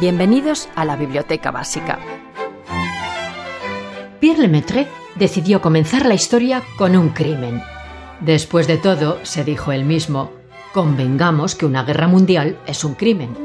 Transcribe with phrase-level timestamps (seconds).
[0.00, 2.00] Bienvenidos a la Biblioteca Básica.
[4.18, 7.62] Pierre Lemaitre decidió comenzar la historia con un crimen.
[8.18, 10.32] Después de todo, se dijo él mismo,
[10.72, 13.36] convengamos que una guerra mundial es un crimen.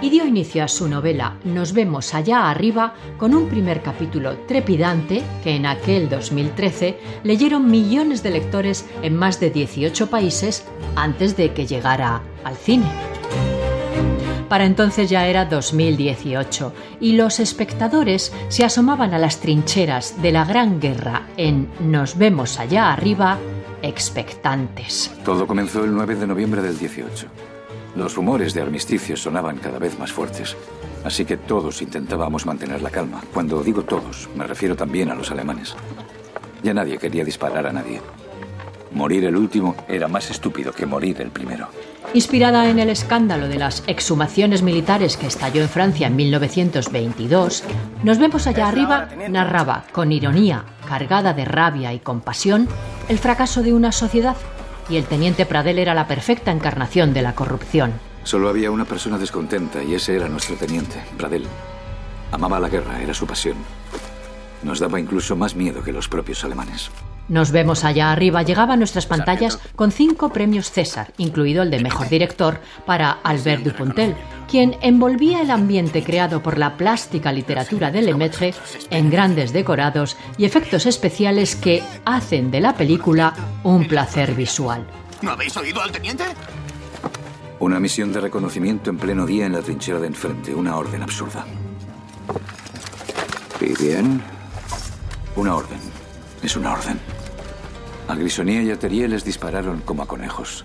[0.00, 5.24] Y dio inicio a su novela Nos vemos allá arriba con un primer capítulo trepidante
[5.42, 10.64] que en aquel 2013 leyeron millones de lectores en más de 18 países
[10.94, 13.17] antes de que llegara al cine.
[14.48, 20.44] Para entonces ya era 2018 y los espectadores se asomaban a las trincheras de la
[20.44, 23.38] Gran Guerra en Nos vemos allá arriba
[23.82, 25.12] expectantes.
[25.24, 27.26] Todo comenzó el 9 de noviembre del 18.
[27.96, 30.56] Los rumores de armisticio sonaban cada vez más fuertes,
[31.04, 33.22] así que todos intentábamos mantener la calma.
[33.32, 35.74] Cuando digo todos, me refiero también a los alemanes.
[36.62, 38.00] Ya nadie quería disparar a nadie.
[38.92, 41.68] Morir el último era más estúpido que morir el primero.
[42.14, 47.64] Inspirada en el escándalo de las exhumaciones militares que estalló en Francia en 1922,
[48.02, 52.66] Nos vemos allá arriba narraba con ironía, cargada de rabia y compasión,
[53.08, 54.36] el fracaso de una sociedad
[54.88, 57.92] y el teniente Pradel era la perfecta encarnación de la corrupción.
[58.24, 61.46] Solo había una persona descontenta y ese era nuestro teniente, Pradel.
[62.32, 63.56] Amaba la guerra, era su pasión.
[64.62, 66.90] Nos daba incluso más miedo que los propios alemanes.
[67.28, 68.42] Nos vemos allá arriba.
[68.42, 73.62] Llegaba a nuestras pantallas con cinco premios César, incluido el de Mejor Director para Albert
[73.62, 74.14] Dupontel,
[74.50, 78.54] quien envolvía el ambiente creado por la plástica literatura de Lemaitre
[78.90, 84.86] en grandes decorados y efectos especiales que hacen de la película un placer visual.
[85.20, 86.24] ¿No habéis oído al teniente?
[87.60, 91.44] Una misión de reconocimiento en pleno día en la trinchera de enfrente, una orden absurda.
[93.60, 94.22] ¿Y bien?
[95.34, 95.78] Una orden.
[96.42, 97.00] Es una orden.
[98.08, 100.64] A Grisonía y a les dispararon como a conejos.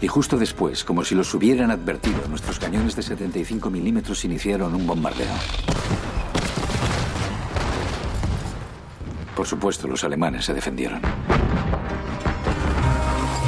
[0.00, 4.86] Y justo después, como si los hubieran advertido, nuestros cañones de 75 milímetros iniciaron un
[4.86, 5.34] bombardeo.
[9.34, 11.00] Por supuesto, los alemanes se defendieron.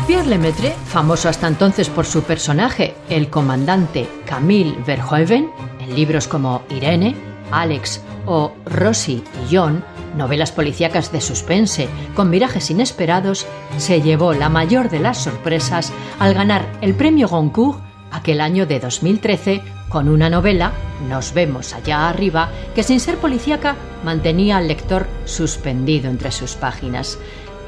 [0.08, 5.50] Pierre Lemaitre, famoso hasta entonces por su personaje, el comandante Camille Verhoeven,
[5.80, 7.14] en libros como Irene,
[7.50, 9.84] Alex o Rosie y John,
[10.16, 13.46] novelas policíacas de suspense con virajes inesperados,
[13.78, 18.80] se llevó la mayor de las sorpresas al ganar el premio Goncourt aquel año de
[18.80, 20.72] 2013 con una novela,
[21.08, 27.18] Nos vemos allá arriba, que sin ser policíaca mantenía al lector suspendido entre sus páginas.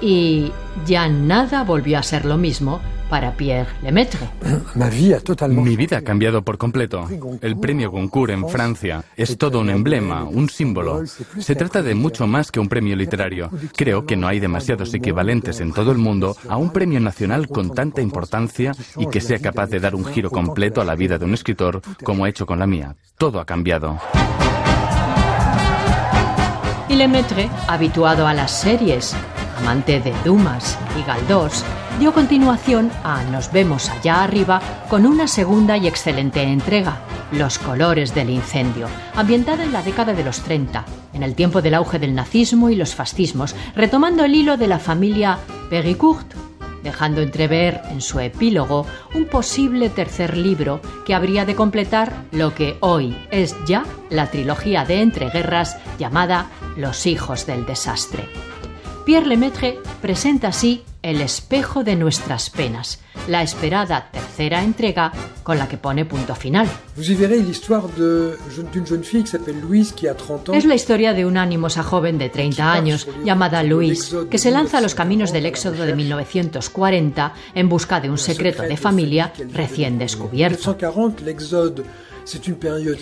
[0.01, 0.53] Y
[0.87, 4.29] ya nada volvió a ser lo mismo para Pierre Lemaitre.
[5.49, 7.09] Mi vida ha cambiado por completo.
[7.41, 11.05] El premio Goncourt en Francia es todo un emblema, un símbolo.
[11.39, 13.51] Se trata de mucho más que un premio literario.
[13.77, 17.75] Creo que no hay demasiados equivalentes en todo el mundo a un premio nacional con
[17.75, 21.25] tanta importancia y que sea capaz de dar un giro completo a la vida de
[21.25, 22.97] un escritor como ha hecho con la mía.
[23.17, 23.99] Todo ha cambiado.
[26.89, 29.15] Y Lemaitre, habituado a las series,
[29.59, 31.65] amante de Dumas y Galdós,
[31.99, 37.01] dio continuación a Nos vemos allá arriba con una segunda y excelente entrega,
[37.33, 38.87] Los colores del incendio,
[39.17, 42.77] ambientada en la década de los 30, en el tiempo del auge del nazismo y
[42.77, 46.35] los fascismos, retomando el hilo de la familia Pericourt,
[46.85, 52.77] dejando entrever en su epílogo un posible tercer libro que habría de completar lo que
[52.81, 58.29] hoy es ya la trilogía de entreguerras llamada Los hijos del desastre.
[59.09, 65.67] Pierre Lemaitre presenta así El espejo de nuestras penas, la esperada tercera entrega con la
[65.67, 66.69] que pone punto final.
[70.53, 74.77] Es la historia de una animosa joven de 30 años llamada Louise que se lanza
[74.77, 79.99] a los caminos del éxodo de 1940 en busca de un secreto de familia recién
[79.99, 80.77] descubierto.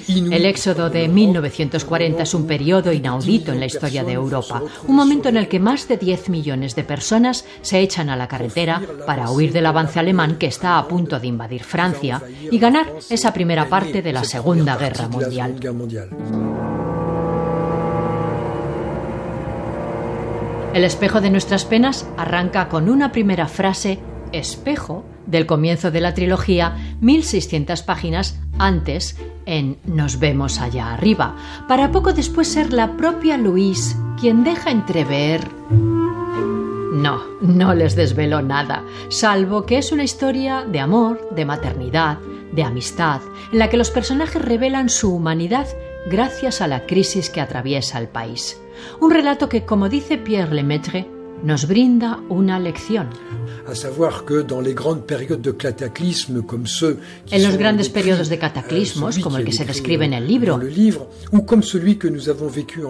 [0.08, 5.28] El éxodo de 1940 es un periodo inaudito en la historia de Europa, un momento
[5.28, 9.30] en el que más de 10 millones de personas se echan a la carretera para
[9.30, 13.68] huir del avance alemán que está a punto de invadir Francia y ganar esa primera
[13.68, 15.56] parte de la Segunda Guerra Mundial.
[20.72, 23.98] El espejo de nuestras penas arranca con una primera frase
[24.32, 29.16] espejo del comienzo de la trilogía, 1600 páginas antes
[29.46, 31.36] en Nos vemos allá arriba,
[31.68, 35.48] para poco después ser la propia Louise quien deja entrever...
[36.96, 42.18] No, no les desvelo nada, salvo que es una historia de amor, de maternidad,
[42.52, 43.20] de amistad,
[43.52, 45.68] en la que los personajes revelan su humanidad
[46.10, 48.58] gracias a la crisis que atraviesa el país.
[49.00, 51.06] Un relato que, como dice Pierre Lemaitre,
[51.42, 53.08] nos brinda una lección.
[57.30, 60.60] En los grandes periodos de cataclismos, como el que se describe en el libro,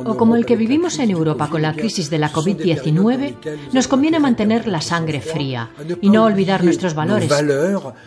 [0.04, 3.36] o como el que vivimos en Europa con la crisis de la COVID-19,
[3.72, 5.70] nos conviene mantener la sangre fría
[6.00, 7.30] y no olvidar nuestros valores,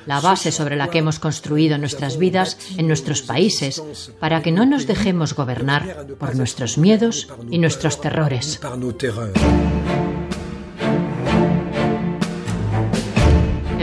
[0.06, 3.82] la base sobre la que hemos construido nuestras vidas en nuestros países,
[4.20, 8.60] para que no nos dejemos gobernar por nuestros miedos y nuestros terrores.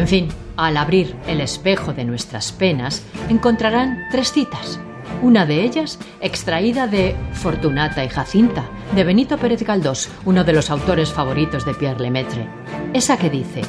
[0.07, 4.79] En fin, al abrir el espejo de nuestras penas, encontrarán tres citas.
[5.21, 10.71] Una de ellas extraída de Fortunata y Jacinta, de Benito Pérez Galdós, uno de los
[10.71, 12.47] autores favoritos de Pierre Lemaitre.
[12.93, 13.63] Esa que dice: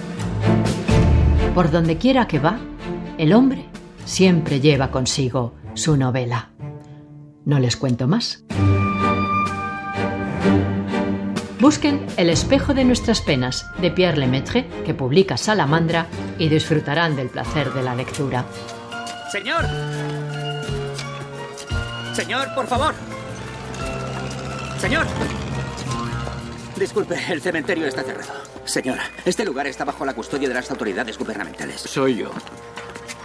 [1.55, 2.59] Por donde quiera que va,
[3.17, 3.65] el hombre
[4.05, 6.51] siempre lleva consigo su novela.
[7.45, 8.43] No les cuento más.
[11.67, 17.27] Busquen El espejo de nuestras penas de Pierre Lemaitre, que publica Salamandra, y disfrutarán del
[17.27, 18.45] placer de la lectura.
[19.29, 19.65] Señor.
[22.13, 22.95] Señor, por favor.
[24.79, 25.05] Señor.
[26.77, 28.31] Disculpe, el cementerio está cerrado.
[28.63, 31.81] Señora, este lugar está bajo la custodia de las autoridades gubernamentales.
[31.81, 32.31] Soy yo.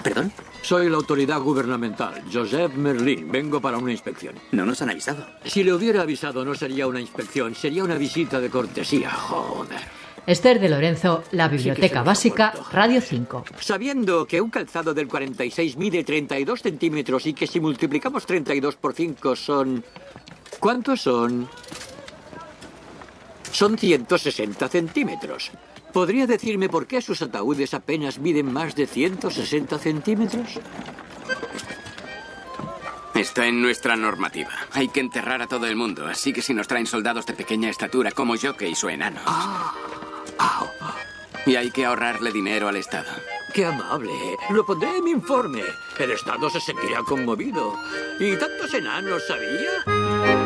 [0.02, 0.32] ¿Perdón?
[0.62, 3.30] Soy la autoridad gubernamental, Joseph Merlin.
[3.30, 4.34] Vengo para una inspección.
[4.52, 5.26] No nos han avisado.
[5.44, 9.10] Si le hubiera avisado, no sería una inspección, sería una visita de cortesía.
[9.10, 9.80] Joder.
[10.24, 13.44] Esther de Lorenzo, La Biblioteca Básica, Radio 5.
[13.58, 18.94] Sabiendo que un calzado del 46 mide 32 centímetros y que si multiplicamos 32 por
[18.94, 19.84] 5 son...
[20.60, 21.48] ¿Cuántos son?
[23.50, 25.50] Son 160 centímetros.
[25.92, 30.58] ¿Podría decirme por qué sus ataúdes apenas miden más de 160 centímetros?
[33.14, 34.50] Está en nuestra normativa.
[34.72, 37.68] Hay que enterrar a todo el mundo, así que si nos traen soldados de pequeña
[37.68, 39.20] estatura como yo que hizo enano.
[39.26, 39.74] Ah.
[41.44, 43.10] Y hay que ahorrarle dinero al Estado.
[43.52, 44.12] ¡Qué amable!
[44.50, 45.62] Lo pondré en mi informe.
[45.98, 47.74] El Estado se sentirá conmovido.
[48.20, 50.41] ¿Y tantos enanos sabía?